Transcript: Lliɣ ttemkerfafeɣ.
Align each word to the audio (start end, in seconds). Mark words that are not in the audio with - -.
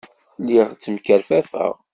Lliɣ 0.41 0.67
ttemkerfafeɣ. 0.73 1.73